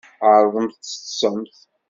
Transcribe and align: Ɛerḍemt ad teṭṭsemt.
Ɛerḍemt 0.31 0.75
ad 0.79 0.83
teṭṭsemt. 0.85 1.55